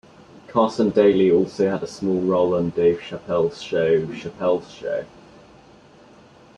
[0.47, 5.05] Carson Daly also had a small role on Dave Chappelle's show "Chappelle's Show".